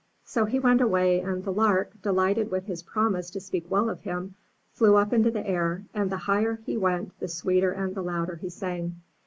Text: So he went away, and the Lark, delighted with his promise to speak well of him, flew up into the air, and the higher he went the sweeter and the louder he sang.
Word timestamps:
So 0.25 0.45
he 0.45 0.57
went 0.57 0.81
away, 0.81 1.19
and 1.19 1.43
the 1.43 1.53
Lark, 1.53 1.91
delighted 2.01 2.49
with 2.49 2.65
his 2.65 2.81
promise 2.81 3.29
to 3.29 3.39
speak 3.39 3.69
well 3.69 3.87
of 3.87 4.01
him, 4.01 4.33
flew 4.73 4.95
up 4.95 5.13
into 5.13 5.29
the 5.29 5.47
air, 5.47 5.85
and 5.93 6.09
the 6.11 6.17
higher 6.17 6.59
he 6.65 6.75
went 6.75 7.19
the 7.19 7.27
sweeter 7.27 7.71
and 7.71 7.93
the 7.93 8.01
louder 8.01 8.37
he 8.37 8.49
sang. 8.49 8.99